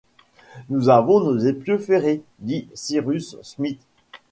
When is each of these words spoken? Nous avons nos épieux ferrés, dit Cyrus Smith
Nous 0.69 0.89
avons 0.89 1.19
nos 1.19 1.37
épieux 1.37 1.77
ferrés, 1.77 2.23
dit 2.39 2.67
Cyrus 2.73 3.35
Smith 3.43 3.79